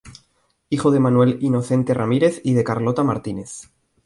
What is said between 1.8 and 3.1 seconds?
Ramírez y de Carlota